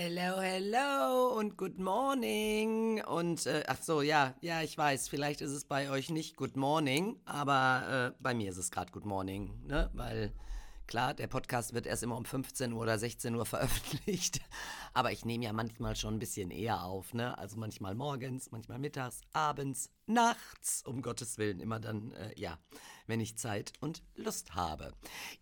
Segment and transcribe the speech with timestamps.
[0.00, 3.02] Hello, hello und good morning.
[3.02, 6.56] Und äh, ach so, ja, ja, ich weiß, vielleicht ist es bei euch nicht good
[6.56, 9.90] morning, aber äh, bei mir ist es gerade good morning, ne?
[9.94, 10.32] Weil
[10.86, 14.40] klar, der Podcast wird erst immer um 15 Uhr oder 16 Uhr veröffentlicht,
[14.94, 17.36] aber ich nehme ja manchmal schon ein bisschen eher auf, ne?
[17.36, 22.56] Also manchmal morgens, manchmal mittags, abends, nachts, um Gottes Willen, immer dann, äh, ja,
[23.08, 24.92] wenn ich Zeit und Lust habe.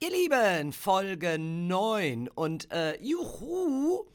[0.01, 4.07] Ihr Lieben, Folge 9 und äh, juhu!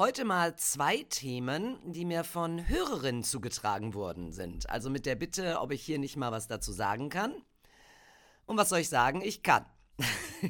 [0.00, 4.70] Heute mal zwei Themen, die mir von Hörerinnen zugetragen worden sind.
[4.70, 7.34] Also mit der Bitte, ob ich hier nicht mal was dazu sagen kann.
[8.46, 9.20] Und was soll ich sagen?
[9.20, 9.66] Ich kann.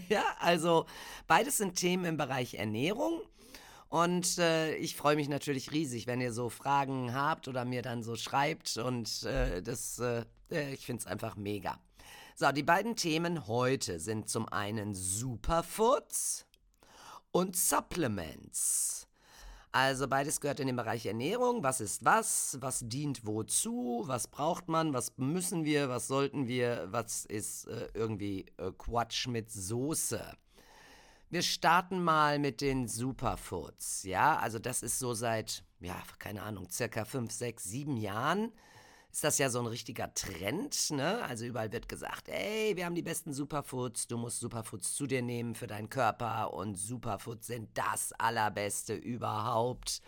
[0.08, 0.86] ja, also
[1.26, 3.22] beides sind Themen im Bereich Ernährung.
[3.88, 8.04] Und äh, ich freue mich natürlich riesig, wenn ihr so Fragen habt oder mir dann
[8.04, 8.76] so schreibt.
[8.76, 11.76] Und äh, das, äh, ich finde es einfach mega.
[12.36, 16.46] So, die beiden Themen heute sind zum einen Superfoods
[17.32, 19.09] und Supplements.
[19.72, 21.62] Also beides gehört in den Bereich Ernährung.
[21.62, 22.58] Was ist was?
[22.60, 24.02] Was dient wozu?
[24.06, 24.92] Was braucht man?
[24.92, 25.88] Was müssen wir?
[25.88, 26.88] Was sollten wir?
[26.90, 30.36] Was ist äh, irgendwie äh, Quatsch mit Soße?
[31.28, 34.02] Wir starten mal mit den Superfoods.
[34.02, 38.52] Ja, also das ist so seit, ja, keine Ahnung, circa fünf, sechs, sieben Jahren
[39.12, 41.22] ist das ja so ein richtiger Trend, ne?
[41.22, 45.22] Also überall wird gesagt, ey, wir haben die besten Superfoods, du musst Superfoods zu dir
[45.22, 50.00] nehmen für deinen Körper und Superfoods sind das allerbeste überhaupt.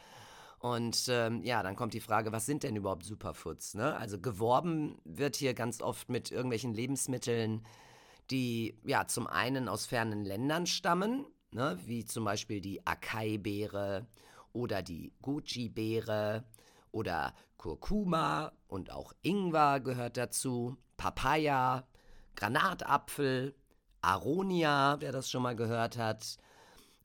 [0.61, 3.75] Und ähm, ja, dann kommt die Frage, was sind denn überhaupt Superfoods?
[3.75, 3.97] Ne?
[3.97, 7.67] Also geworben wird hier ganz oft mit irgendwelchen Lebensmitteln,
[8.31, 11.77] die ja zum einen aus fernen Ländern stammen, ne?
[11.85, 14.07] wie zum Beispiel die Acai-Beere
[14.53, 16.45] oder die Goji-Beere
[16.93, 21.87] oder Kurkuma und auch Ingwer gehört dazu, Papaya,
[22.37, 23.55] Granatapfel,
[24.01, 26.39] Aronia, wer das schon mal gehört hat.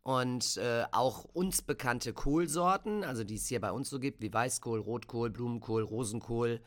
[0.03, 4.34] Und äh, auch uns bekannte Kohlsorten, also die es hier bei uns so gibt, wie
[4.34, 6.61] Weißkohl, Rotkohl, Blumenkohl, Rosenkohl,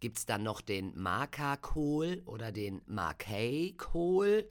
[0.00, 4.48] gibt es dann noch den Maka-Kohl oder den Marquet-Kohl.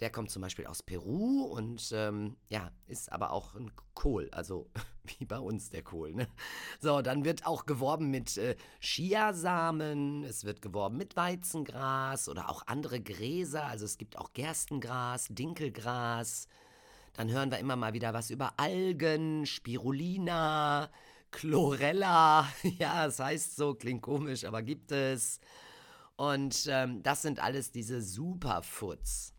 [0.00, 4.68] Der kommt zum Beispiel aus Peru und ähm, ja, ist aber auch ein Kohl, also
[5.18, 6.12] wie bei uns der Kohl.
[6.12, 6.28] Ne?
[6.80, 12.66] So, dann wird auch geworben mit äh, Chiasamen, es wird geworben mit Weizengras oder auch
[12.66, 16.48] andere Gräser, also es gibt auch Gerstengras, Dinkelgras.
[17.12, 20.90] Dann hören wir immer mal wieder was über Algen, Spirulina,
[21.30, 22.48] Chlorella.
[22.78, 25.38] Ja, es heißt so, klingt komisch, aber gibt es.
[26.16, 29.33] Und ähm, das sind alles diese Superfoods.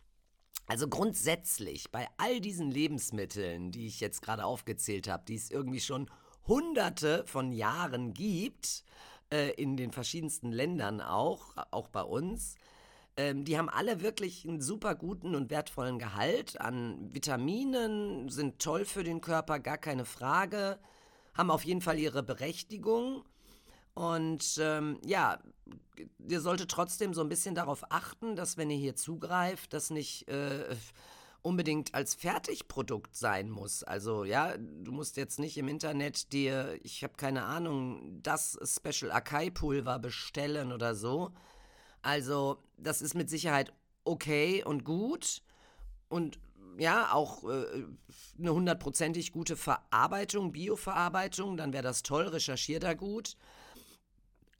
[0.67, 5.79] Also grundsätzlich bei all diesen Lebensmitteln, die ich jetzt gerade aufgezählt habe, die es irgendwie
[5.79, 6.09] schon
[6.47, 8.83] hunderte von Jahren gibt,
[9.31, 12.55] äh, in den verschiedensten Ländern auch, auch bei uns,
[13.17, 18.85] ähm, die haben alle wirklich einen super guten und wertvollen Gehalt an Vitaminen, sind toll
[18.85, 20.79] für den Körper, gar keine Frage,
[21.33, 23.23] haben auf jeden Fall ihre Berechtigung.
[23.95, 25.39] Und ähm, ja,
[26.27, 30.27] ihr solltet trotzdem so ein bisschen darauf achten, dass wenn ihr hier zugreift, das nicht
[30.27, 30.75] äh,
[31.41, 33.83] unbedingt als Fertigprodukt sein muss.
[33.83, 39.11] Also ja, du musst jetzt nicht im Internet dir, ich habe keine Ahnung, das Special
[39.11, 41.31] Akai Pulver bestellen oder so.
[42.01, 43.71] Also das ist mit Sicherheit
[44.03, 45.41] okay und gut
[46.09, 46.37] und
[46.77, 47.85] ja, auch äh,
[48.37, 53.37] eine hundertprozentig gute Verarbeitung, Bioverarbeitung, dann wäre das toll, recherchiert da gut.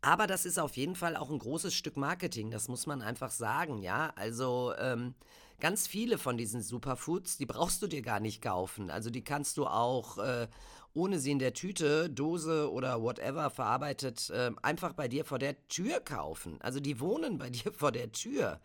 [0.06, 3.32] Aber das ist auf jeden Fall auch ein großes Stück Marketing, das muss man einfach
[3.32, 4.14] sagen, ja.
[4.16, 5.16] Also ähm,
[5.60, 8.92] ganz viele von diesen Superfoods, die brauchst du dir gar nicht kaufen.
[8.92, 10.48] Also die kannst du auch, äh,
[10.94, 15.68] ohne sie in der Tüte, Dose oder whatever verarbeitet, äh, einfach bei dir vor der
[15.70, 16.62] Tür kaufen.
[16.62, 18.62] Also die wohnen bei dir vor der Tür.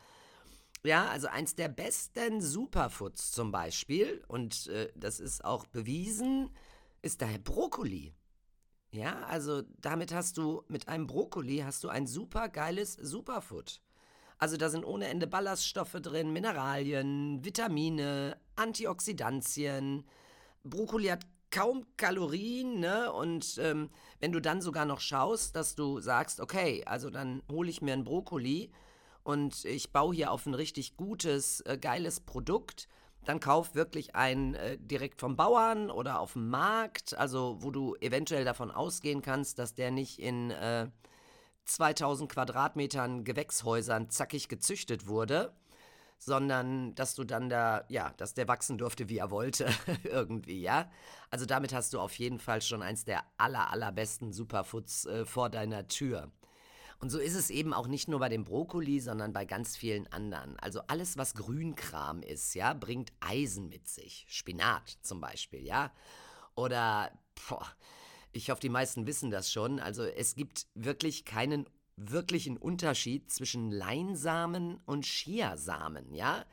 [0.84, 6.50] Ja, also eins der besten Superfoods zum Beispiel, und äh, das ist auch bewiesen,
[7.00, 8.12] ist daher Brokkoli.
[8.92, 13.80] Ja, also damit hast du, mit einem Brokkoli hast du ein super geiles Superfood.
[14.38, 20.04] Also da sind ohne Ende Ballaststoffe drin, Mineralien, Vitamine, Antioxidantien.
[20.64, 23.12] Brokkoli hat kaum Kalorien, ne?
[23.12, 27.70] Und ähm, wenn du dann sogar noch schaust, dass du sagst, okay, also dann hole
[27.70, 28.72] ich mir ein Brokkoli
[29.22, 32.88] und ich baue hier auf ein richtig gutes, äh, geiles Produkt,
[33.24, 37.94] dann kauf wirklich einen äh, direkt vom Bauern oder auf dem Markt, also wo du
[38.00, 40.88] eventuell davon ausgehen kannst, dass der nicht in äh,
[41.66, 45.54] 2000 Quadratmetern Gewächshäusern zackig gezüchtet wurde,
[46.18, 49.68] sondern dass du dann da, ja, dass der wachsen durfte, wie er wollte,
[50.04, 50.90] irgendwie, ja.
[51.30, 55.48] Also damit hast du auf jeden Fall schon eins der aller, allerbesten Superfoods äh, vor
[55.50, 56.30] deiner Tür.
[57.00, 60.06] Und so ist es eben auch nicht nur bei dem Brokkoli, sondern bei ganz vielen
[60.12, 60.58] anderen.
[60.60, 64.26] Also alles, was Grünkram ist, ja, bringt Eisen mit sich.
[64.28, 65.92] Spinat zum Beispiel, ja.
[66.54, 67.10] Oder,
[67.48, 67.66] boah,
[68.32, 69.80] ich hoffe, die meisten wissen das schon.
[69.80, 71.66] Also es gibt wirklich keinen
[71.96, 76.44] wirklichen Unterschied zwischen Leinsamen und Chiasamen, ja?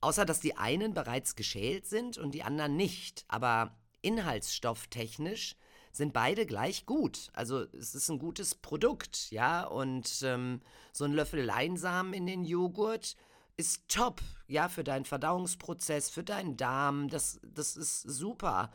[0.00, 3.24] Außer dass die einen bereits geschält sind und die anderen nicht.
[3.28, 5.56] Aber inhaltsstofftechnisch
[5.96, 7.30] sind beide gleich gut.
[7.32, 9.64] Also es ist ein gutes Produkt, ja.
[9.64, 10.60] Und ähm,
[10.92, 13.16] so ein Löffel Leinsamen in den Joghurt
[13.56, 17.08] ist top, ja, für deinen Verdauungsprozess, für deinen Darm.
[17.08, 18.70] Das, das ist super.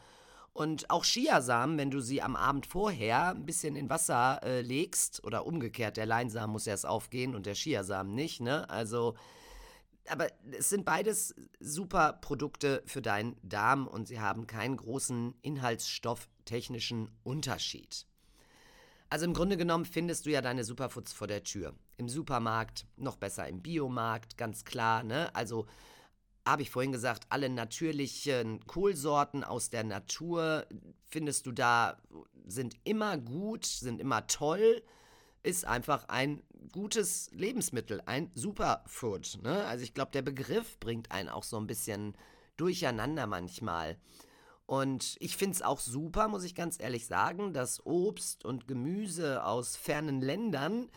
[0.54, 5.24] Und auch Chiasamen, wenn du sie am Abend vorher ein bisschen in Wasser äh, legst,
[5.24, 8.70] oder umgekehrt, der Leinsamen muss erst aufgehen und der Chiasamen nicht, ne?
[8.70, 9.16] Also,
[10.08, 17.10] aber es sind beides super Produkte für deinen Darm und sie haben keinen großen inhaltsstofftechnischen
[17.24, 18.06] Unterschied.
[19.10, 21.74] Also im Grunde genommen findest du ja deine Superfoods vor der Tür.
[21.98, 25.36] Im Supermarkt, noch besser im Biomarkt, ganz klar, ne?
[25.36, 25.68] Also
[26.46, 30.66] habe ich vorhin gesagt, alle natürlichen Kohlsorten aus der Natur
[31.06, 31.98] findest du da,
[32.46, 34.82] sind immer gut, sind immer toll,
[35.44, 39.40] ist einfach ein gutes Lebensmittel, ein Superfood.
[39.42, 39.66] Ne?
[39.66, 42.16] Also ich glaube, der Begriff bringt einen auch so ein bisschen
[42.58, 43.98] durcheinander manchmal.
[44.66, 49.44] Und ich finde es auch super, muss ich ganz ehrlich sagen, dass Obst und Gemüse
[49.44, 50.90] aus fernen Ländern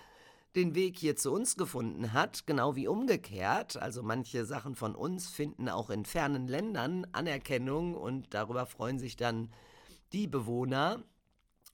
[0.54, 3.76] den Weg hier zu uns gefunden hat, genau wie umgekehrt.
[3.76, 9.16] Also manche Sachen von uns finden auch in fernen Ländern Anerkennung und darüber freuen sich
[9.16, 9.50] dann
[10.12, 11.02] die Bewohner.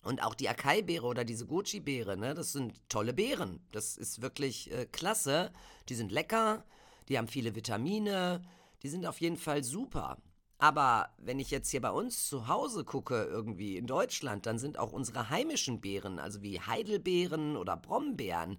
[0.02, 3.60] Und auch die Akai-Beere oder diese Goji-Beere, ne, das sind tolle Beeren.
[3.72, 5.52] Das ist wirklich äh, klasse.
[5.88, 6.64] Die sind lecker,
[7.08, 8.42] die haben viele Vitamine,
[8.82, 10.16] die sind auf jeden Fall super.
[10.56, 14.78] Aber wenn ich jetzt hier bei uns zu Hause gucke, irgendwie in Deutschland, dann sind
[14.78, 18.58] auch unsere heimischen Beeren, also wie Heidelbeeren oder Brombeeren,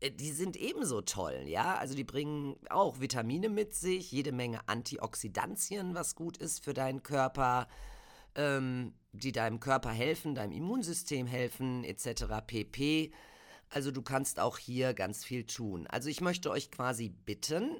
[0.00, 1.76] äh, die sind ebenso toll, ja.
[1.76, 7.02] Also die bringen auch Vitamine mit sich, jede Menge Antioxidantien, was gut ist für deinen
[7.02, 7.66] Körper,
[8.34, 12.24] ähm, die deinem Körper helfen, deinem Immunsystem helfen, etc.
[12.46, 13.12] pp.
[13.68, 15.86] Also du kannst auch hier ganz viel tun.
[15.86, 17.76] Also ich möchte euch quasi bitten,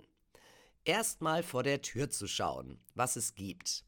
[0.85, 3.85] erstmal vor der Tür zu schauen, was es gibt.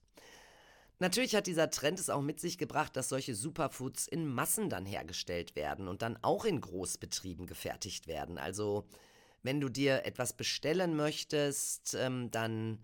[1.00, 4.87] Natürlich hat dieser Trend es auch mit sich gebracht, dass solche Superfoods in Massen dann
[4.87, 8.38] hergestellt werden und dann auch in Großbetrieben gefertigt werden.
[8.38, 8.87] Also
[9.43, 12.78] wenn du dir etwas bestellen möchtest, ähm, dann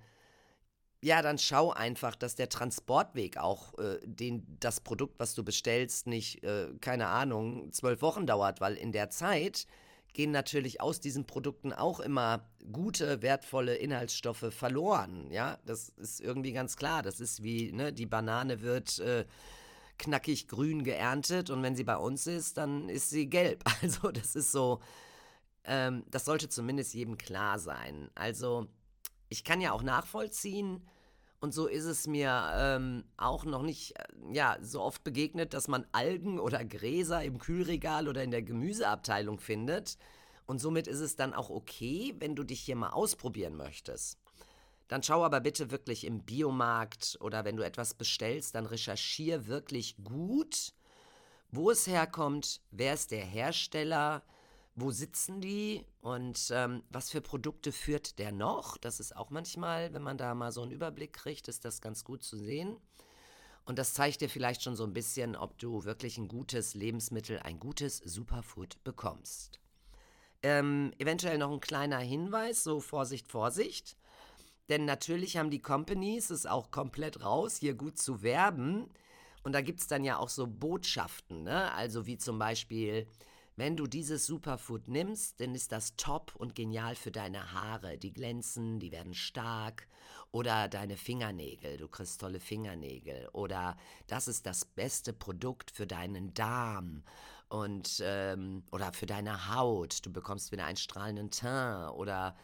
[1.03, 6.07] ja, dann schau einfach, dass der Transportweg auch äh, den, das Produkt, was du bestellst,
[6.07, 9.67] nicht, äh, keine Ahnung, zwölf Wochen dauert, weil in der Zeit
[10.13, 15.31] gehen natürlich aus diesen Produkten auch immer gute, wertvolle Inhaltsstoffe verloren.
[15.31, 17.03] Ja, das ist irgendwie ganz klar.
[17.03, 19.25] Das ist wie, ne, die Banane wird äh,
[19.99, 23.65] knackig grün geerntet und wenn sie bei uns ist, dann ist sie gelb.
[23.83, 24.81] Also das ist so,
[25.65, 28.11] ähm, das sollte zumindest jedem klar sein.
[28.15, 28.67] Also
[29.31, 30.87] ich kann ja auch nachvollziehen,
[31.41, 35.69] und so ist es mir ähm, auch noch nicht äh, ja, so oft begegnet, dass
[35.69, 39.97] man Algen oder Gräser im Kühlregal oder in der Gemüseabteilung findet.
[40.45, 44.19] Und somit ist es dann auch okay, wenn du dich hier mal ausprobieren möchtest.
[44.89, 49.97] Dann schau aber bitte wirklich im Biomarkt oder wenn du etwas bestellst, dann recherchier wirklich
[50.05, 50.75] gut,
[51.53, 54.23] wo es herkommt, wer ist der Hersteller,
[54.81, 58.77] wo sitzen die und ähm, was für Produkte führt der noch?
[58.77, 62.05] Das ist auch manchmal, wenn man da mal so einen Überblick kriegt, ist das ganz
[62.05, 62.77] gut zu sehen.
[63.65, 67.39] Und das zeigt dir vielleicht schon so ein bisschen, ob du wirklich ein gutes Lebensmittel,
[67.41, 69.61] ein gutes Superfood bekommst.
[70.43, 73.97] Ähm, eventuell noch ein kleiner Hinweis, so Vorsicht, Vorsicht.
[74.69, 78.89] Denn natürlich haben die Companies es auch komplett raus, hier gut zu werben.
[79.43, 81.73] Und da gibt es dann ja auch so Botschaften, ne?
[81.73, 83.07] Also wie zum Beispiel,
[83.57, 87.99] wenn du dieses Superfood nimmst, dann ist das top und genial für deine Haare.
[87.99, 89.87] Die glänzen, die werden stark.
[90.33, 93.29] Oder deine Fingernägel, du kriegst tolle Fingernägel.
[93.33, 93.77] Oder
[94.07, 97.03] das ist das beste Produkt für deinen Darm.
[97.49, 100.07] Und, ähm, oder für deine Haut.
[100.07, 101.91] Du bekommst wieder einen strahlenden Teint.
[101.93, 102.37] Oder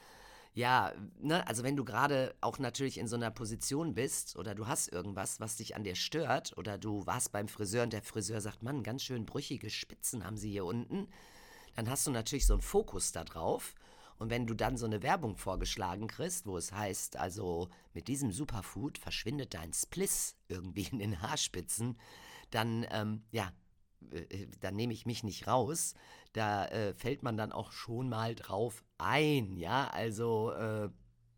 [0.57, 4.67] ja, ne, also wenn du gerade auch natürlich in so einer Position bist oder du
[4.67, 8.41] hast irgendwas, was dich an dir stört oder du warst beim Friseur und der Friseur
[8.41, 11.09] sagt, Mann, ganz schön brüchige Spitzen haben sie hier unten,
[11.75, 13.75] dann hast du natürlich so einen Fokus da drauf.
[14.17, 18.33] Und wenn du dann so eine Werbung vorgeschlagen kriegst, wo es heißt, also mit diesem
[18.33, 21.99] Superfood verschwindet dein Spliss irgendwie in den Haarspitzen,
[22.51, 23.53] dann, ähm, ja,
[24.61, 25.95] da nehme ich mich nicht raus.
[26.33, 29.89] Da äh, fällt man dann auch schon mal drauf ein, ja.
[29.89, 30.89] Also, äh,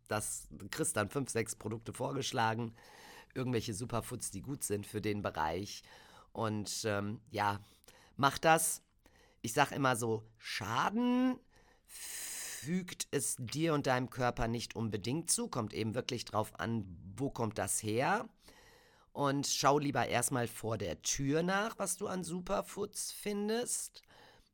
[0.09, 2.75] das kriegst dann fünf, sechs Produkte vorgeschlagen,
[3.35, 5.83] irgendwelche Superfoods, die gut sind für den Bereich.
[6.33, 7.61] Und ähm, ja,
[8.17, 8.83] mach das.
[9.43, 11.39] Ich sag immer so, Schaden
[11.87, 16.85] fügt es dir und deinem Körper nicht unbedingt zu, kommt eben wirklich drauf an,
[17.17, 18.29] wo kommt das her.
[19.19, 24.05] Und schau lieber erstmal vor der Tür nach, was du an Superfoods findest.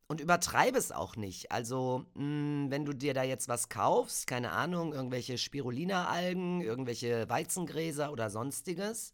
[0.07, 1.53] Und übertreibe es auch nicht.
[1.53, 7.29] Also, mh, hm, wenn du dir da jetzt was kaufst, keine Ahnung, irgendwelche Spirulina-Algen, irgendwelche
[7.29, 9.13] Weizengräser oder sonstiges,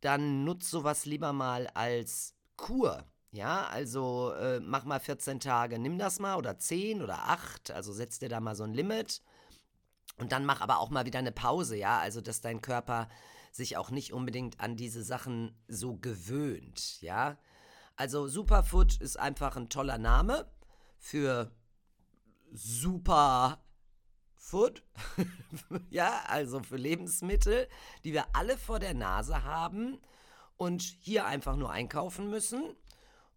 [0.00, 3.06] dann nutz sowas lieber mal als Kur.
[3.30, 7.92] Ja, also äh, mach mal 14 Tage, nimm das mal oder 10 oder 8, also
[7.92, 9.22] setz dir da mal so ein Limit.
[10.18, 13.08] Und dann mach aber auch mal wieder eine Pause, ja, also dass dein Körper
[13.52, 17.38] sich auch nicht unbedingt an diese Sachen so gewöhnt, ja.
[17.94, 20.50] Also Superfood ist einfach ein toller Name
[20.98, 21.52] für
[22.50, 23.62] Superfood.
[25.90, 27.68] ja, also für Lebensmittel,
[28.04, 30.00] die wir alle vor der Nase haben
[30.56, 32.74] und hier einfach nur einkaufen müssen.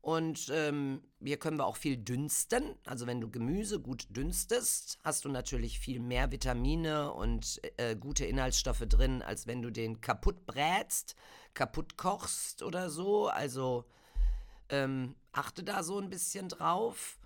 [0.05, 2.75] Und ähm, hier können wir auch viel dünsten.
[2.85, 8.23] Also wenn du Gemüse gut dünstest, hast du natürlich viel mehr Vitamine und äh, gute
[8.23, 11.15] Inhaltsstoffe drin, als wenn du den kaputt brätst,
[11.55, 13.29] kaputt kochst oder so.
[13.29, 13.85] Also
[14.69, 17.17] ähm, achte da so ein bisschen drauf.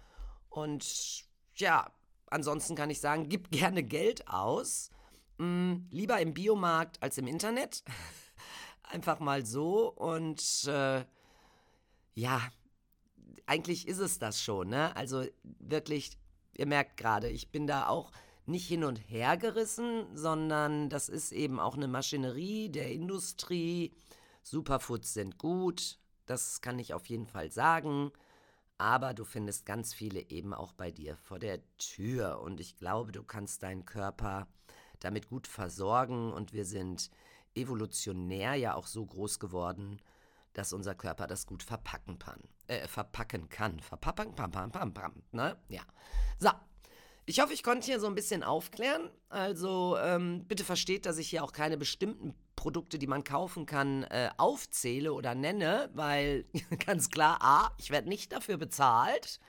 [0.47, 1.91] Und ja,
[2.27, 4.89] ansonsten kann ich sagen, gib gerne Geld aus.
[5.37, 7.83] Hm, lieber im Biomarkt als im Internet.
[8.83, 9.89] Einfach mal so.
[9.89, 11.03] Und äh,
[12.13, 12.41] ja,
[13.45, 14.69] eigentlich ist es das schon.
[14.69, 14.95] Ne?
[14.95, 16.17] Also wirklich,
[16.57, 18.11] ihr merkt gerade, ich bin da auch
[18.45, 23.93] nicht hin und her gerissen, sondern das ist eben auch eine Maschinerie der Industrie.
[24.41, 28.11] Superfoods sind gut, das kann ich auf jeden Fall sagen.
[28.77, 32.39] Aber du findest ganz viele eben auch bei dir vor der Tür.
[32.41, 34.47] Und ich glaube, du kannst deinen Körper
[34.99, 36.31] damit gut versorgen.
[36.31, 37.11] Und wir sind
[37.55, 39.99] evolutionär ja auch so groß geworden,
[40.59, 42.41] dass unser Körper das gut verpacken kann.
[42.67, 43.79] Äh, verpacken kann.
[43.79, 45.23] Verpacken, pam, pam, pam, pam.
[45.31, 45.57] Ne?
[45.69, 45.81] Ja.
[46.37, 46.49] So.
[47.25, 49.09] Ich hoffe, ich konnte hier so ein bisschen aufklären.
[49.29, 54.03] Also ähm, bitte versteht, dass ich hier auch keine bestimmten Produkte, die man kaufen kann,
[54.03, 56.45] äh, aufzähle oder nenne, weil
[56.85, 59.39] ganz klar, A, ich werde nicht dafür bezahlt.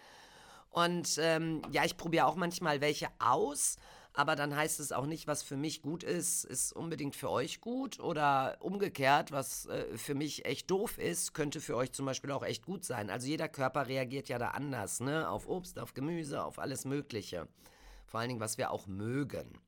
[0.69, 3.77] Und ähm, ja, ich probiere auch manchmal welche aus,
[4.13, 7.61] aber dann heißt es auch nicht, was für mich gut ist, ist unbedingt für euch
[7.61, 8.01] gut.
[8.01, 12.43] Oder umgekehrt, was äh, für mich echt doof ist, könnte für euch zum Beispiel auch
[12.43, 13.09] echt gut sein.
[13.09, 15.29] Also jeder Körper reagiert ja da anders, ne?
[15.29, 17.47] Auf Obst, auf Gemüse, auf alles Mögliche.
[18.07, 19.61] Vor allen Dingen, was wir auch mögen.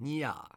[0.00, 0.48] Ja.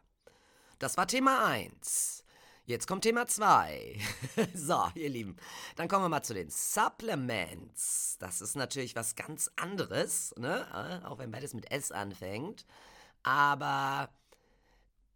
[0.78, 2.24] Das war Thema 1.
[2.68, 3.98] Jetzt kommt Thema 2.
[4.54, 5.36] so, ihr Lieben,
[5.76, 8.18] dann kommen wir mal zu den Supplements.
[8.20, 10.66] Das ist natürlich was ganz anderes, ne?
[10.74, 12.66] Äh, auch wenn beides mit S anfängt.
[13.22, 14.10] Aber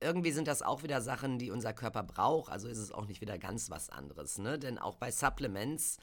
[0.00, 2.50] irgendwie sind das auch wieder Sachen, die unser Körper braucht.
[2.50, 4.58] Also ist es auch nicht wieder ganz was anderes, ne?
[4.58, 5.98] Denn auch bei Supplements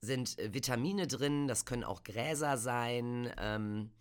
[0.00, 3.32] sind Vitamine drin, das können auch Gräser sein.
[3.38, 3.92] Ähm,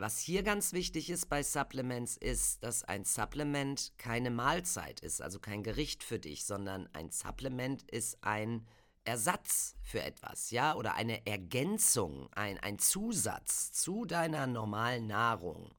[0.00, 5.38] was hier ganz wichtig ist bei Supplements ist, dass ein Supplement keine Mahlzeit ist, also
[5.38, 8.66] kein Gericht für dich, sondern ein Supplement ist ein
[9.04, 15.74] Ersatz für etwas, ja, oder eine Ergänzung, ein, ein Zusatz zu deiner normalen Nahrung.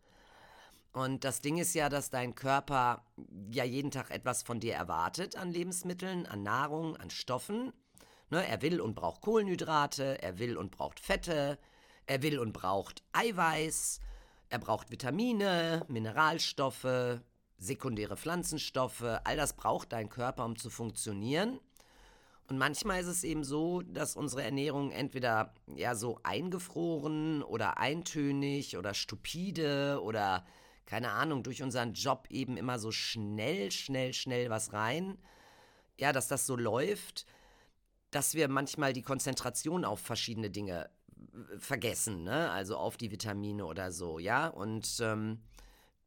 [0.93, 3.03] Und das Ding ist ja, dass dein Körper
[3.49, 7.73] ja jeden Tag etwas von dir erwartet an Lebensmitteln, an Nahrung, an Stoffen.
[8.29, 11.57] Ne, er will und braucht Kohlenhydrate, er will und braucht Fette,
[12.05, 13.99] er will und braucht Eiweiß
[14.51, 17.21] er braucht Vitamine, Mineralstoffe,
[17.57, 19.03] sekundäre Pflanzenstoffe.
[19.23, 21.61] All das braucht dein Körper, um zu funktionieren.
[22.49, 28.75] Und manchmal ist es eben so, dass unsere Ernährung entweder ja so eingefroren oder eintönig
[28.75, 30.45] oder stupide oder
[30.85, 35.17] keine Ahnung, durch unseren Job eben immer so schnell, schnell, schnell was rein.
[35.97, 37.25] Ja, dass das so läuft,
[38.09, 40.89] dass wir manchmal die Konzentration auf verschiedene Dinge
[41.57, 42.51] vergessen, ne?
[42.51, 44.47] Also auf die Vitamine oder so, ja.
[44.47, 45.41] Und ähm,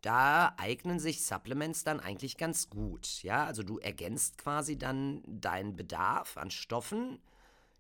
[0.01, 3.45] da eignen sich Supplements dann eigentlich ganz gut, ja.
[3.47, 7.19] Also du ergänzt quasi dann deinen Bedarf an Stoffen,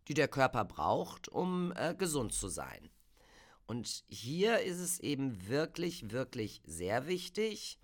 [0.09, 2.91] die der Körper braucht, um äh, gesund zu sein.
[3.67, 7.79] Und hier ist es eben wirklich, wirklich sehr wichtig,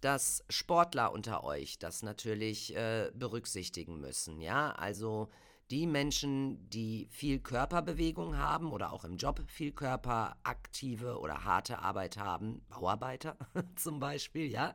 [0.00, 4.72] dass Sportler unter euch das natürlich äh, berücksichtigen müssen, ja.
[4.72, 5.30] Also
[5.72, 12.18] die Menschen, die viel Körperbewegung haben oder auch im Job viel körperaktive oder harte Arbeit
[12.18, 13.38] haben, Bauarbeiter
[13.76, 14.74] zum Beispiel, ja,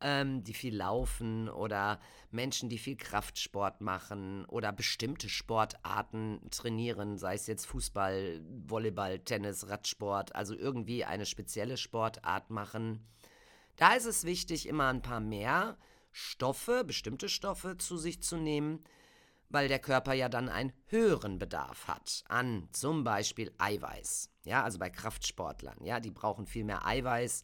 [0.00, 2.00] ähm, die viel laufen oder
[2.32, 9.68] Menschen, die viel Kraftsport machen oder bestimmte Sportarten trainieren, sei es jetzt Fußball, Volleyball, Tennis,
[9.68, 13.06] Radsport, also irgendwie eine spezielle Sportart machen.
[13.76, 15.78] Da ist es wichtig, immer ein paar mehr
[16.10, 18.82] Stoffe, bestimmte Stoffe zu sich zu nehmen,
[19.48, 24.30] weil der Körper ja dann einen höheren Bedarf hat an zum Beispiel Eiweiß.
[24.44, 27.42] Ja, also bei Kraftsportlern, ja, die brauchen viel mehr Eiweiß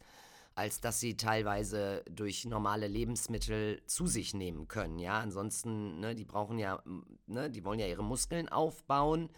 [0.55, 4.99] als dass sie teilweise durch normale Lebensmittel zu sich nehmen können.
[4.99, 6.81] Ja, ansonsten, ne, die brauchen ja,
[7.25, 9.29] ne, die wollen ja ihre Muskeln aufbauen.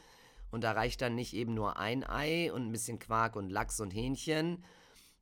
[0.52, 3.80] Und da reicht dann nicht eben nur ein Ei und ein bisschen Quark und Lachs
[3.80, 4.64] und Hähnchen,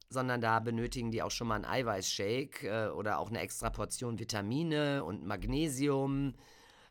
[0.10, 4.20] sondern da benötigen die auch schon mal einen Eiweißshake äh, oder auch eine extra Portion
[4.20, 6.34] Vitamine und Magnesium,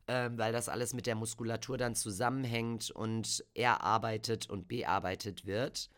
[0.07, 5.91] äh, weil das alles mit der Muskulatur dann zusammenhängt und erarbeitet und bearbeitet wird.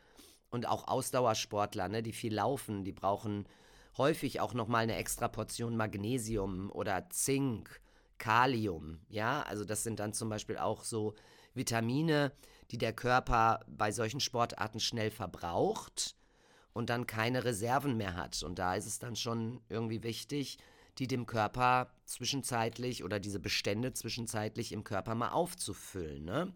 [0.51, 3.47] Und auch Ausdauersportler, ne, die viel laufen, die brauchen
[3.97, 7.81] häufig auch nochmal eine extra Portion Magnesium oder Zink,
[8.19, 9.01] Kalium.
[9.09, 11.15] Ja, also das sind dann zum Beispiel auch so
[11.55, 12.33] Vitamine,
[12.71, 16.17] die der Körper bei solchen Sportarten schnell verbraucht
[16.73, 18.43] und dann keine Reserven mehr hat.
[18.43, 20.59] Und da ist es dann schon irgendwie wichtig,
[20.99, 26.25] die dem Körper zwischenzeitlich oder diese Bestände zwischenzeitlich im Körper mal aufzufüllen.
[26.25, 26.53] Ne?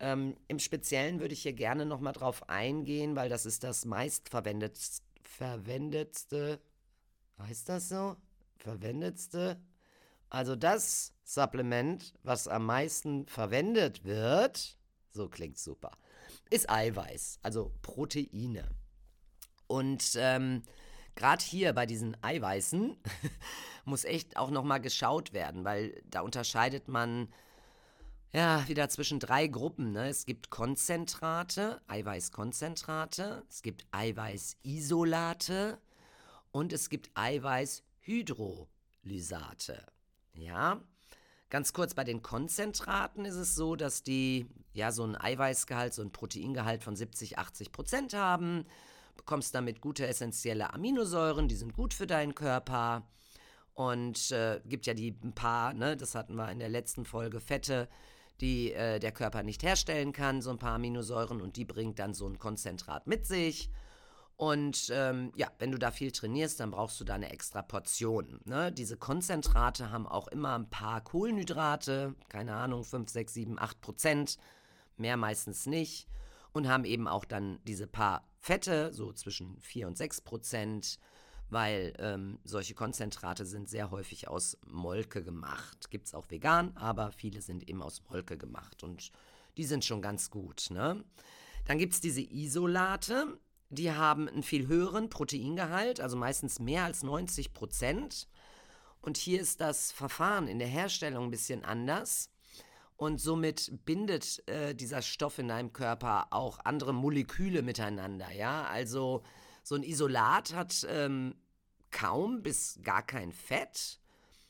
[0.00, 6.60] Ähm, Im Speziellen würde ich hier gerne nochmal drauf eingehen, weil das ist das meistverwendetste,
[7.38, 8.16] heißt das so?
[8.56, 9.60] Verwendetste?
[10.30, 14.78] Also das Supplement, was am meisten verwendet wird,
[15.10, 15.92] so klingt super,
[16.50, 18.68] ist Eiweiß, also Proteine.
[19.66, 20.62] Und ähm,
[21.18, 22.96] gerade hier bei diesen Eiweißen
[23.84, 27.26] muss echt auch nochmal geschaut werden, weil da unterscheidet man
[28.32, 29.90] ja wieder zwischen drei Gruppen.
[29.92, 30.08] Ne?
[30.08, 35.78] Es gibt Konzentrate, Eiweißkonzentrate, es gibt Eiweißisolate
[36.52, 39.84] und es gibt Eiweißhydrolysate.
[40.34, 40.80] Ja,
[41.50, 46.02] ganz kurz bei den Konzentraten ist es so, dass die ja so ein Eiweißgehalt, so
[46.02, 48.66] ein Proteingehalt von 70, 80 Prozent haben
[49.18, 53.06] bekommst damit gute essentielle Aminosäuren, die sind gut für deinen Körper.
[53.74, 57.38] Und äh, gibt ja die ein paar, ne, das hatten wir in der letzten Folge,
[57.38, 57.88] Fette,
[58.40, 62.14] die äh, der Körper nicht herstellen kann, so ein paar Aminosäuren, und die bringt dann
[62.14, 63.70] so ein Konzentrat mit sich.
[64.36, 68.40] Und ähm, ja, wenn du da viel trainierst, dann brauchst du da eine extra Portion.
[68.44, 68.70] Ne?
[68.70, 74.38] Diese Konzentrate haben auch immer ein paar Kohlenhydrate, keine Ahnung, 5, 6, 7, 8 Prozent,
[74.96, 76.06] mehr meistens nicht.
[76.52, 80.98] Und haben eben auch dann diese paar Fette, so zwischen 4 und 6 Prozent,
[81.50, 85.90] weil ähm, solche Konzentrate sind sehr häufig aus Molke gemacht.
[85.90, 89.10] Gibt es auch vegan, aber viele sind eben aus Molke gemacht und
[89.56, 90.68] die sind schon ganz gut.
[90.70, 91.04] Ne?
[91.64, 93.38] Dann gibt es diese Isolate,
[93.70, 98.28] die haben einen viel höheren Proteingehalt, also meistens mehr als 90 Prozent.
[99.00, 102.30] Und hier ist das Verfahren in der Herstellung ein bisschen anders
[102.98, 108.30] und somit bindet äh, dieser Stoff in deinem Körper auch andere Moleküle miteinander.
[108.32, 109.22] Ja, also
[109.62, 111.36] so ein Isolat hat ähm,
[111.92, 114.00] kaum bis gar kein Fett,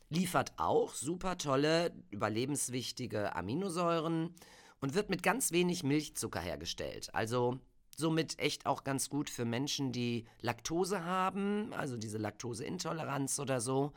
[0.09, 4.35] liefert auch super tolle, überlebenswichtige Aminosäuren
[4.81, 7.15] und wird mit ganz wenig Milchzucker hergestellt.
[7.15, 7.61] Also
[7.99, 13.93] somit echt auch ganz gut für Menschen, die Laktose haben, also diese Laktoseintoleranz oder so.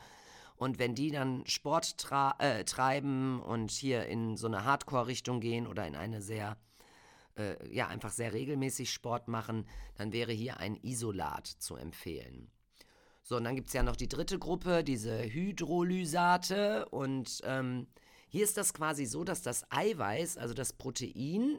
[0.62, 1.96] Und wenn die dann Sport
[2.38, 6.56] äh, treiben und hier in so eine Hardcore-Richtung gehen oder in eine sehr,
[7.36, 12.48] äh, ja, einfach sehr regelmäßig Sport machen, dann wäre hier ein Isolat zu empfehlen.
[13.24, 16.88] So, und dann gibt es ja noch die dritte Gruppe, diese Hydrolysate.
[16.90, 17.88] Und ähm,
[18.28, 21.58] hier ist das quasi so, dass das Eiweiß, also das Protein,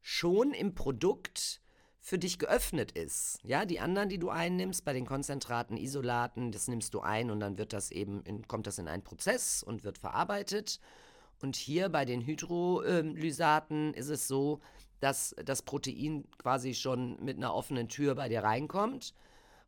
[0.00, 1.60] schon im Produkt
[2.04, 3.38] für dich geöffnet ist.
[3.44, 7.40] Ja, die anderen, die du einnimmst, bei den Konzentraten, Isolaten, das nimmst du ein und
[7.40, 10.80] dann wird das eben in, kommt das in einen Prozess und wird verarbeitet.
[11.40, 14.60] Und hier bei den Hydrolysaten ist es so,
[15.00, 19.14] dass das Protein quasi schon mit einer offenen Tür bei dir reinkommt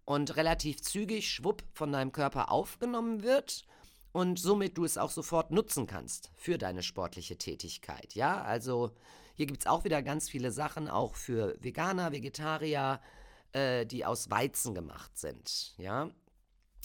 [0.05, 3.65] und relativ zügig, schwupp, von deinem Körper aufgenommen wird
[4.13, 8.15] und somit du es auch sofort nutzen kannst für deine sportliche Tätigkeit.
[8.15, 8.91] Ja, also
[9.37, 13.01] hier gibt es auch wieder ganz viele Sachen, auch für Veganer, Vegetarier,
[13.53, 15.75] äh, die aus Weizen gemacht sind.
[15.77, 16.11] Ja,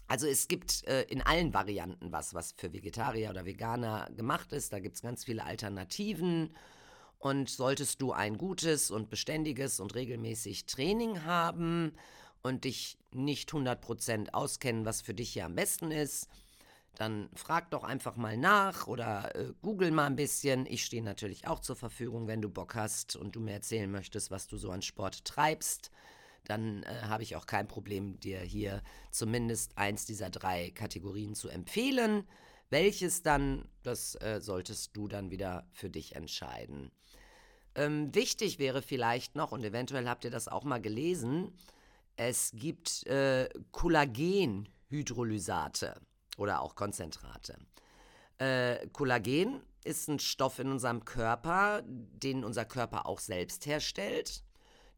[0.08, 4.74] also es gibt äh, in allen Varianten was, was für Vegetarier oder Veganer gemacht ist.
[4.74, 6.54] Da gibt es ganz viele Alternativen.
[7.18, 11.94] Und solltest du ein gutes und beständiges und regelmäßig Training haben
[12.42, 16.28] und dich nicht 100% auskennen, was für dich hier am besten ist,
[16.96, 20.66] dann frag doch einfach mal nach oder äh, google mal ein bisschen.
[20.66, 24.32] Ich stehe natürlich auch zur Verfügung, wenn du Bock hast und du mir erzählen möchtest,
[24.32, 25.92] was du so an Sport treibst.
[26.46, 31.50] Dann äh, habe ich auch kein Problem, dir hier zumindest eins dieser drei Kategorien zu
[31.50, 32.28] empfehlen.
[32.70, 36.92] Welches dann, das äh, solltest du dann wieder für dich entscheiden.
[37.76, 41.54] Ähm, wichtig wäre vielleicht noch, und eventuell habt ihr das auch mal gelesen,
[42.18, 46.02] es gibt äh, Kollagenhydrolysate
[46.38, 47.58] oder auch Konzentrate.
[48.38, 54.44] Äh, Kollagen ist ein Stoff in unserem Körper, den unser Körper auch selbst herstellt.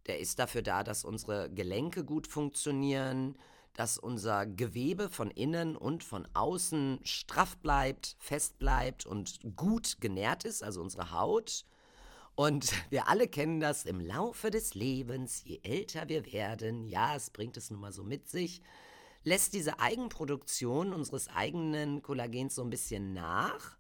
[0.08, 3.38] Der ist dafür da, dass unsere Gelenke gut funktionieren,
[3.74, 10.46] dass unser Gewebe von innen und von außen straff bleibt, fest bleibt und gut genährt
[10.46, 11.66] ist, also unsere Haut.
[12.36, 17.30] Und wir alle kennen das im Laufe des Lebens, je älter wir werden, ja, es
[17.30, 18.62] bringt es nun mal so mit sich,
[19.24, 23.78] lässt diese Eigenproduktion unseres eigenen Kollagens so ein bisschen nach.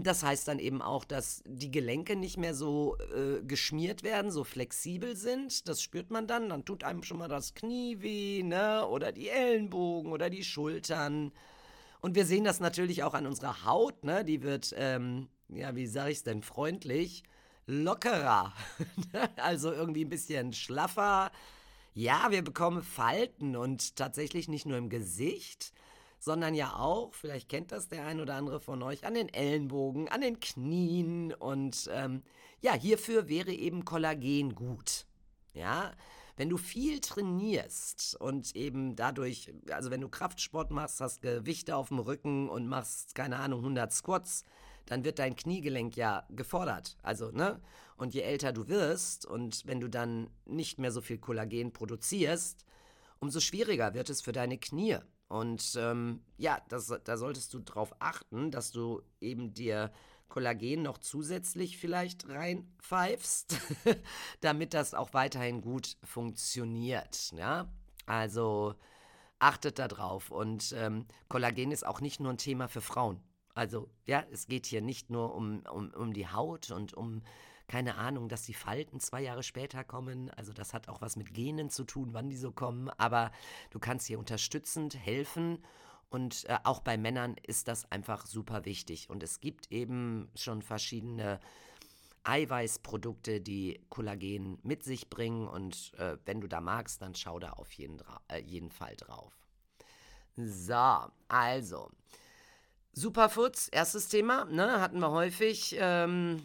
[0.00, 4.42] Das heißt dann eben auch, dass die Gelenke nicht mehr so äh, geschmiert werden, so
[4.42, 5.68] flexibel sind.
[5.68, 6.48] Das spürt man dann.
[6.48, 8.86] Dann tut einem schon mal das Knie weh, ne?
[8.86, 11.30] Oder die Ellenbogen oder die Schultern.
[12.00, 14.24] Und wir sehen das natürlich auch an unserer Haut, ne?
[14.24, 17.22] Die wird, ähm, ja, wie sage ich es denn, freundlich,
[17.66, 18.54] lockerer.
[19.36, 21.30] also irgendwie ein bisschen schlaffer.
[21.94, 25.74] Ja, wir bekommen Falten und tatsächlich nicht nur im Gesicht,
[26.18, 30.08] sondern ja auch, vielleicht kennt das der ein oder andere von euch, an den Ellenbogen,
[30.08, 32.22] an den Knien und ähm,
[32.62, 35.06] ja, hierfür wäre eben Kollagen gut.
[35.52, 35.92] Ja,
[36.36, 41.88] wenn du viel trainierst und eben dadurch, also wenn du Kraftsport machst, hast Gewichte auf
[41.88, 44.46] dem Rücken und machst, keine Ahnung, 100 Squats,
[44.86, 46.96] dann wird dein Kniegelenk ja gefordert.
[47.02, 47.60] Also, ne?
[47.96, 52.64] Und je älter du wirst und wenn du dann nicht mehr so viel Kollagen produzierst,
[53.20, 54.98] umso schwieriger wird es für deine Knie.
[55.28, 59.92] Und ähm, ja, das, da solltest du darauf achten, dass du eben dir
[60.28, 63.56] Kollagen noch zusätzlich vielleicht reinpfeifst,
[64.40, 67.32] damit das auch weiterhin gut funktioniert.
[67.32, 67.70] Ja?
[68.06, 68.74] Also
[69.38, 70.30] achtet darauf.
[70.30, 73.20] Und ähm, Kollagen ist auch nicht nur ein Thema für Frauen.
[73.54, 77.22] Also ja, es geht hier nicht nur um, um, um die Haut und um
[77.68, 80.30] keine Ahnung, dass die Falten zwei Jahre später kommen.
[80.30, 82.90] Also das hat auch was mit Genen zu tun, wann die so kommen.
[82.98, 83.32] Aber
[83.70, 85.64] du kannst hier unterstützend helfen.
[86.10, 89.08] Und äh, auch bei Männern ist das einfach super wichtig.
[89.08, 91.40] Und es gibt eben schon verschiedene
[92.24, 95.48] Eiweißprodukte, die Kollagen mit sich bringen.
[95.48, 99.32] Und äh, wenn du da magst, dann schau da auf jeden, äh, jeden Fall drauf.
[100.36, 101.90] So, also.
[102.92, 105.76] Superfoods, erstes Thema, ne, hatten wir häufig.
[105.78, 106.42] Ähm,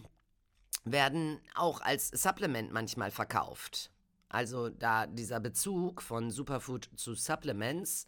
[0.91, 3.91] werden auch als Supplement manchmal verkauft.
[4.29, 8.05] Also da dieser Bezug von Superfood zu Supplements.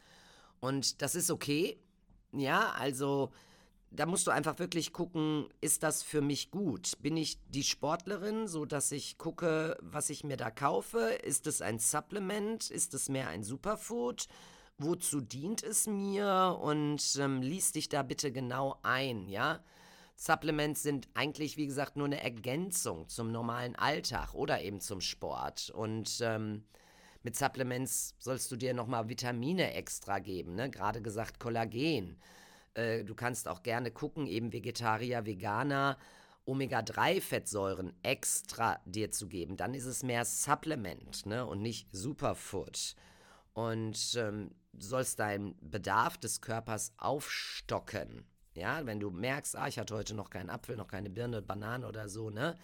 [0.60, 1.80] Und das ist okay.
[2.32, 3.32] Ja, also
[3.92, 6.94] da musst du einfach wirklich gucken, ist das für mich gut?
[7.02, 11.00] Bin ich die Sportlerin, so dass ich gucke, was ich mir da kaufe?
[11.24, 12.70] Ist es ein Supplement?
[12.70, 14.28] Ist es mehr ein Superfood?
[14.80, 16.58] Wozu dient es mir?
[16.62, 19.64] Und ähm, lies dich da bitte genau ein, ja?
[20.16, 25.70] Supplements sind eigentlich, wie gesagt, nur eine Ergänzung zum normalen Alltag oder eben zum Sport.
[25.70, 26.64] Und ähm,
[27.24, 30.70] mit Supplements sollst du dir nochmal Vitamine extra geben, ne?
[30.70, 32.18] Gerade gesagt Kollagen.
[32.74, 35.98] Äh, du kannst auch gerne gucken, eben Vegetarier, Veganer,
[36.46, 39.58] Omega-3-Fettsäuren extra dir zu geben.
[39.58, 41.46] Dann ist es mehr Supplement ne?
[41.46, 42.96] und nicht Superfood.
[43.54, 48.26] Und ähm, sollst deinen Bedarf des Körpers aufstocken.
[48.54, 51.88] Ja, wenn du merkst, ah, ich hatte heute noch keinen Apfel, noch keine Birne, Banane
[51.88, 52.58] oder so, ne?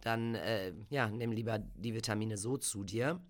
[0.00, 3.20] Dann, äh, ja, nimm lieber die Vitamine so zu dir.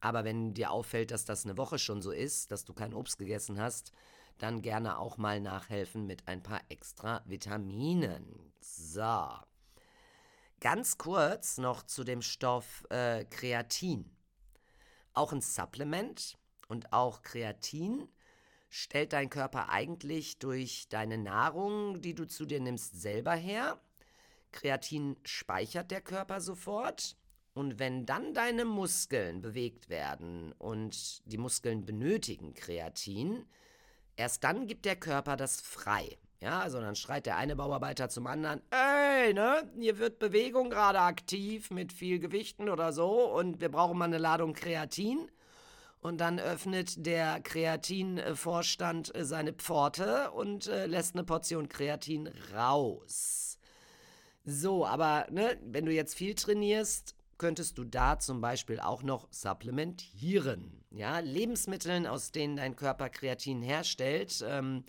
[0.00, 3.18] Aber wenn dir auffällt, dass das eine Woche schon so ist, dass du kein Obst
[3.18, 3.92] gegessen hast,
[4.38, 8.52] dann gerne auch mal nachhelfen mit ein paar extra Vitaminen.
[8.60, 9.28] So.
[10.60, 14.10] Ganz kurz noch zu dem Stoff äh, Kreatin.
[15.14, 16.36] Auch ein Supplement
[16.68, 18.08] und auch Kreatin
[18.68, 23.80] stellt dein Körper eigentlich durch deine Nahrung, die du zu dir nimmst, selber her.
[24.50, 27.16] Kreatin speichert der Körper sofort.
[27.54, 33.46] Und wenn dann deine Muskeln bewegt werden und die Muskeln benötigen Kreatin,
[34.16, 36.18] erst dann gibt der Körper das frei.
[36.40, 41.00] Ja, also dann schreit der eine Bauarbeiter zum anderen, ey, ne, hier wird Bewegung gerade
[41.00, 45.30] aktiv mit viel Gewichten oder so und wir brauchen mal eine Ladung Kreatin.
[46.02, 53.58] Und dann öffnet der Kreatinvorstand äh, seine Pforte und äh, lässt eine Portion Kreatin raus.
[54.44, 59.28] So, aber ne, wenn du jetzt viel trainierst, könntest du da zum Beispiel auch noch
[59.30, 60.82] supplementieren.
[60.90, 64.82] Ja, Lebensmitteln, aus denen dein Körper Kreatin herstellt, ähm,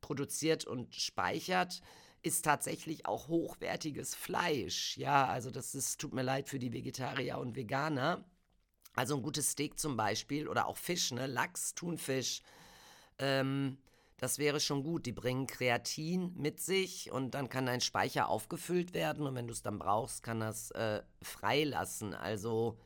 [0.00, 1.82] produziert und speichert,
[2.22, 4.96] ist tatsächlich auch hochwertiges Fleisch.
[4.96, 8.24] Ja, also das ist, tut mir leid für die Vegetarier und Veganer.
[8.94, 11.26] Also ein gutes Steak zum Beispiel oder auch Fisch, ne?
[11.26, 12.40] Lachs, Thunfisch.
[13.18, 13.76] Ähm,
[14.18, 15.06] das wäre schon gut.
[15.06, 19.52] Die bringen Kreatin mit sich und dann kann dein Speicher aufgefüllt werden und wenn du
[19.52, 22.14] es dann brauchst, kann das äh, freilassen.
[22.14, 22.78] Also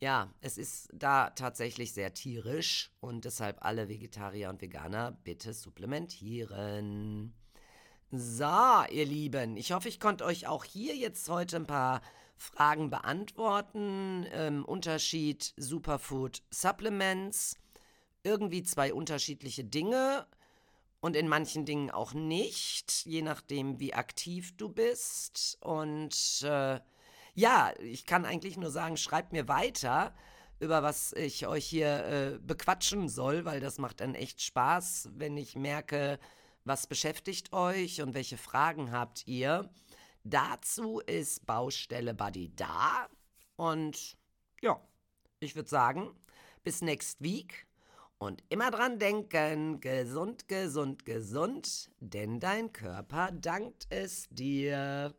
[0.00, 7.32] ja, es ist da tatsächlich sehr tierisch und deshalb alle Vegetarier und Veganer bitte supplementieren.
[8.10, 12.02] So, ihr Lieben, ich hoffe, ich konnte euch auch hier jetzt heute ein paar
[12.36, 14.26] Fragen beantworten.
[14.32, 17.56] Ähm, Unterschied Superfood Supplements.
[18.22, 20.26] Irgendwie zwei unterschiedliche Dinge
[21.02, 25.58] und in manchen Dingen auch nicht, je nachdem, wie aktiv du bist.
[25.60, 26.78] Und äh,
[27.34, 30.14] ja, ich kann eigentlich nur sagen, schreibt mir weiter,
[30.60, 35.36] über was ich euch hier äh, bequatschen soll, weil das macht dann echt Spaß, wenn
[35.36, 36.20] ich merke,
[36.64, 39.68] was beschäftigt euch und welche Fragen habt ihr.
[40.22, 43.08] Dazu ist Baustelle Buddy da.
[43.56, 44.16] Und
[44.60, 44.80] ja,
[45.40, 46.14] ich würde sagen,
[46.62, 47.66] bis next week.
[48.22, 55.12] Und immer dran denken, gesund, gesund, gesund, denn dein Körper dankt es dir.